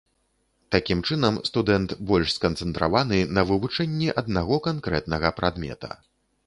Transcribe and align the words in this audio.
Такім 0.75 1.03
чынам, 1.09 1.37
студэнт 1.49 1.93
больш 2.13 2.31
сканцэнтраваны 2.39 3.19
на 3.39 3.45
вывучэнні 3.51 4.07
аднаго 4.25 4.61
канкрэтнага 4.71 5.27
прадмета. 5.41 5.91